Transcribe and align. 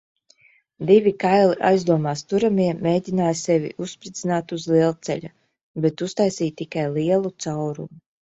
Divi 0.91 1.11
kaili 1.23 1.57
aizdomās 1.69 2.23
turamie 2.33 2.69
mēģināja 2.87 3.35
sevi 3.43 3.69
uzspridzināt 3.85 4.55
uz 4.59 4.65
lielceļa, 4.73 5.31
bet 5.85 6.05
uztaisīja 6.09 6.57
tikai 6.65 6.89
lielu 6.99 7.35
caurumu. 7.47 8.03